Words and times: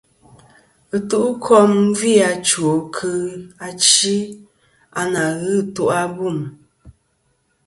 Ɨtu'kom 0.95 1.71
gvi 1.97 2.13
achwo 2.31 2.71
kɨ 2.95 3.09
achi 3.67 4.15
a 4.99 5.01
ǹà 5.13 5.25
ghɨ 5.39 5.51
ɨtu' 5.61 5.67
ɨtu'abûm. 5.69 6.39